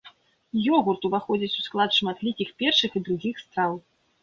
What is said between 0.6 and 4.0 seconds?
Ёгурт уваходзіць у склад шматлікіх першых і другіх страў.